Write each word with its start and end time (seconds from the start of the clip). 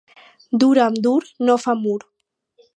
Dur 0.63 0.77
amb 0.85 1.03
dur 1.09 1.29
no 1.51 1.61
fa 1.67 1.79
mur. 1.85 2.01